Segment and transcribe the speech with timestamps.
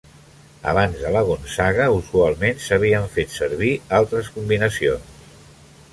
[0.69, 5.25] Abans de la Gonzaga, usualment, s'havien fet servir altres combinacions.